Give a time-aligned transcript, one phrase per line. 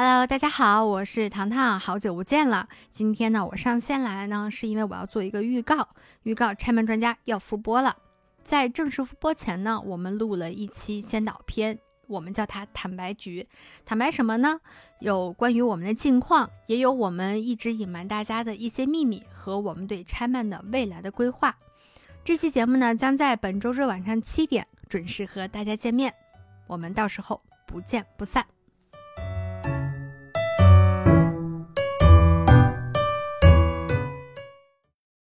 [0.00, 2.68] Hello，大家好，我是糖糖，好久不见了。
[2.88, 5.88] 今天呢，我上线来呢，是因为我要做一个预告，
[6.22, 7.96] 预告拆门专家要复播了。
[8.44, 13.48] 在正式复播前呢，我们录了一期先导片，我们叫它坦白局。
[13.84, 14.60] 坦白什么呢？
[15.00, 21.56] 有关于我们的近况，也有我们一直隐瞒大家的一些秘密和我们对拆漫的未来的规划。
[22.22, 26.14] 这期节目呢，将在本周日晚上七点准时和大家见面，
[26.68, 28.46] 我们到时候不见不散。